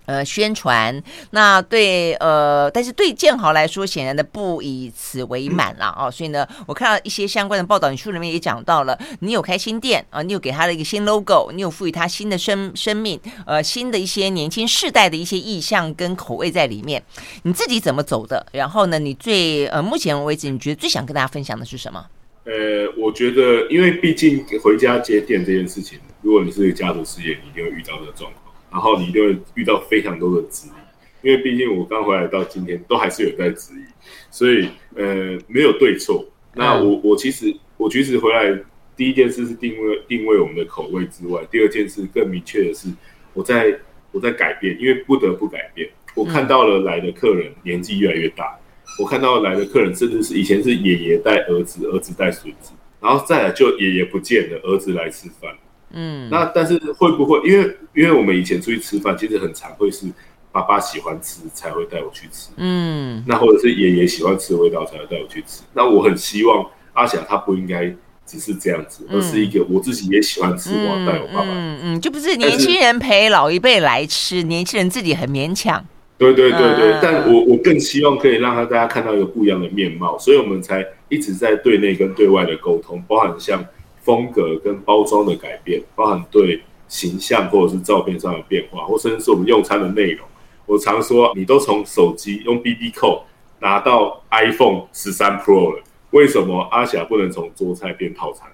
[0.08, 6.12] 呃，宣传那对呃，但是对建豪来说，显然的不以此为满了啊、哦。
[6.12, 17.03] 所以呢，我看到一些相关的报道，你书里面也讲到了，你有开新店啊，你有给他的一个新 logo，你有赋予他新的生生命，呃，新的一些年轻世代的一些意向跟口味在里面。
[17.43, 18.45] 你自己怎么走的？
[18.53, 22.05] 然后呢，你最呃，目前为止，你觉得最想跟大家分享的是什么？
[22.45, 22.53] 呃，
[22.97, 28.47] 我觉得，因为毕竟回家接店这件事情，如果你是一个家族事业，你一定会遇到这个状况。
[28.72, 33.86] 然后你就会遇到非常多的质疑，因为毕竟我刚回来到今天都还是有在质疑，
[34.30, 36.26] 所以呃没有对错。
[36.53, 38.59] 那我我其实我其实回来
[38.95, 42.89] 第一件事是定位定位我们的口味之外，第二件事更明确的是
[43.34, 43.80] 我在
[44.11, 45.89] 我在改变，因为不得不改变。
[46.15, 48.57] 我看到了来的客人年纪越来越大，
[48.99, 55.55] 我看到来的客人甚至是以前是爷爷带儿子，儿子带孙子，然后再来就爷爷不见了，儿子来吃饭。
[55.92, 60.06] 嗯，那但是会不会因为因为我们以前出去吃饭，其实很常会是
[60.52, 65.62] 爸爸喜欢吃才会带我去吃，嗯，那或者是爷爷喜欢吃的味道才会带我去吃。
[65.74, 67.86] 那我很希望阿霞她不应该
[68.26, 71.48] 只是这样子，而是一个我自己也喜欢吃，我要带我爸爸。
[71.50, 75.86] 嗯嗯，就不是年轻人陪老一辈来吃，年轻人自己很勉强。
[76.18, 83.64] 对对对对，但我我更希望可以让他大家看到一个不一样的面貌，所以我们才一直在对内跟对外的沟通，包含像。
[84.08, 90.26] 风格跟包装的改变，包含对形象或者是照片上的变化，或甚至是我们用餐的内容。
[90.66, 93.24] 我常说，你都从手机用 BB Call
[93.60, 98.47] 拿到 iPhone 十三 Pro 了，为什么阿霞不能从桌菜变套餐？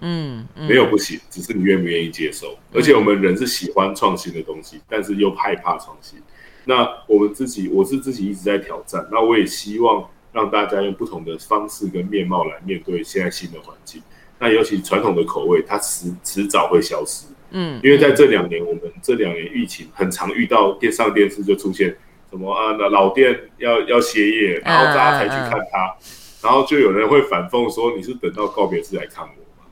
[0.00, 2.58] 嗯，嗯，没有不行，只是你愿不愿意接受。
[2.74, 6.18] 而且我们人是喜欢创新的东西，但是又害怕创新。
[6.64, 9.06] 那我们自己，我是自己一直在挑战。
[9.12, 14.02] 那我也希望让大家用不同的方式跟面貌来面对现在新的环境。
[14.38, 17.26] 那尤其传统的口味，它迟迟早会消失。
[17.50, 21.96] 嗯，因为在这两年，我们这两年疫情很常遇到电上电视就出现
[22.28, 25.96] 什么啊，那老店要要歇业，然后大家才去看它，
[26.42, 29.68] 然后就有人会反讽说：“你是等到告别式来看我吗？”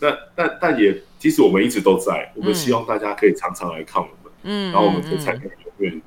[0.00, 6.02] 那但但也，其实我们一直都在，我们希望大家可以常常来看我们，嗯，然后我们的菜可以永远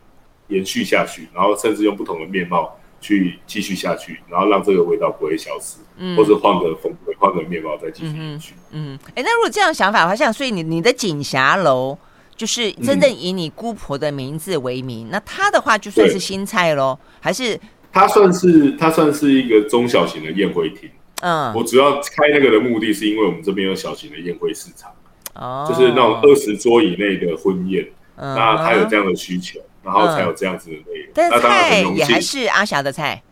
[0.48, 2.80] 延续下去，然后甚至用不同的面貌。
[3.00, 8.54] 去继续下去，然后让这个味道不会消失，嗯，或者换个风味、换个面包再继续下去。
[8.72, 11.98] 嗯，哎、嗯，那如果这样想法的话，像所以你你的锦霞楼
[12.36, 17.60] 就是真正以你姑婆的名字为名，嗯、那她的话就算是新菜喽，还是？
[17.92, 20.90] 它算是它算是一个中小型的宴会厅。
[21.22, 24.92] 嗯，我主要开那个的目的是因为我们这边有小型的宴会市场，
[25.34, 27.88] 哦，就是那种二十桌以内的婚宴，
[28.18, 29.60] 嗯，那它有这样的需求。
[29.88, 33.24] 然后才有这样子的内容，但是菜也还是阿霞的菜，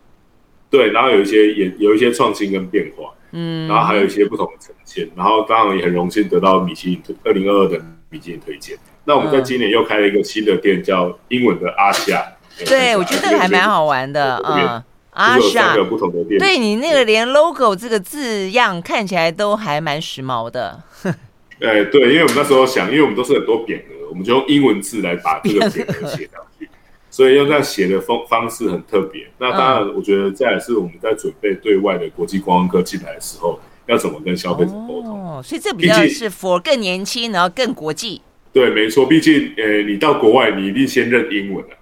[0.70, 7.78] 对，然后有一些也有一些创新跟变化，嗯，然后还有一些不同的呈现，然后当然也很荣幸得到米其林二零二二的
[8.10, 8.78] 米其林推荐。
[9.04, 12.26] 那我们在今年又开了一个新的店，叫英文的阿霞。
[12.66, 14.82] 对，我觉得这个还蛮好玩的啊，
[15.12, 20.82] 阿霞有不同的店，对你那个连 logo 这个字样看起来都还蛮时髦的。
[21.60, 24.05] 哎，对，因为我们那时候想，因为我们都是很多匾额。
[24.16, 26.70] 我们就用英文字来把这个匾 额写上去，
[27.12, 29.28] 所以用这样写的方方式很特别。
[29.40, 35.22] 那当然，我觉得再来是我们在准备对外的国际观光客进来的时候，要怎么跟消费者沟通。
[35.22, 38.22] 哦，所以这比较是 for 更年轻，然后更国际。
[38.54, 39.06] 对，没错。
[39.06, 41.76] 毕竟，呃，你到国外，你一定先认英文啊。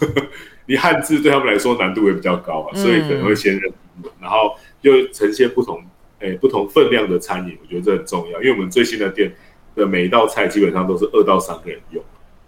[0.66, 5.82] 你汉字对他们来说难度也比较高啊，所以可能会先认英文，然后又呈现不同
[6.20, 9.32] 哎不同分量的餐饮，我觉得这很重要，因为我们最新的店
[9.78, 12.02] 的每一道菜基本上都是二到三个人用，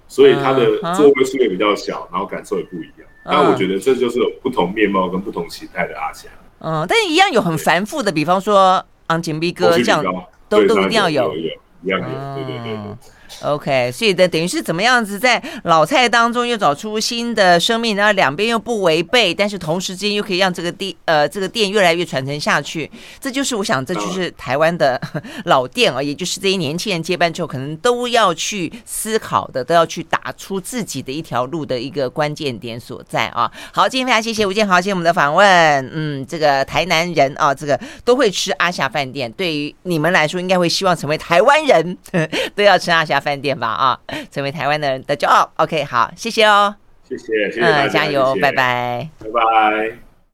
[0.09, 3.09] 所以它的座位数也比较小，然后感受也不一样。
[3.24, 6.28] 那我觉得这就是有不同面貌跟不同形态的阿霞。
[6.59, 10.05] 嗯，但一样有很繁复的，比方说昂金碧哥这样，
[10.49, 11.45] 都都一定要有，有，有
[11.85, 13.20] 一样有，对对对，对。
[13.43, 22.91] OK，所以的等于是怎么样子在老菜当中又找出新的生命，然后两边又不违背，但是同时间又可以让这个店呃这个店越来越传承下去。
[23.18, 25.01] 这就是我想，这就是台湾的
[25.47, 33.51] 老店啊，也就是这些年轻人接班之后可能都要去思考的，都要去打出自己的一条路的一个关键点所在啊。
[33.72, 35.91] 好，今天非常谢谢吴建豪，谢谢我们的访问。
[35.95, 41.97] 嗯，这个台南人啊，这个都会吃阿霞饭店，对于你们来说，应该会希望成为台湾人
[42.55, 43.30] 都要吃阿霞饭。
[43.31, 44.01] 饭店吧啊，
[44.33, 45.49] 成为台湾的人的骄傲。
[45.57, 46.74] OK，好，谢谢哦，
[47.09, 50.09] 谢谢，谢谢，嗯，加油，谢谢，拜拜，拜拜。